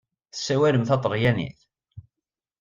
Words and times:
Tessawalem 0.31 0.83
taṭalyanit? 0.85 1.59